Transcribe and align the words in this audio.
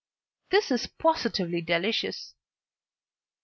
This 0.49 0.71
is 0.71 0.87
positively 0.87 1.61
delicious. 1.61 2.33